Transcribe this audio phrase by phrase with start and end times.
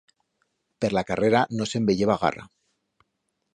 [0.85, 2.49] Per la carrera no se'n veyeba garra.